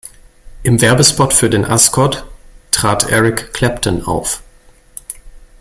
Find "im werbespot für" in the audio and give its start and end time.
0.63-1.47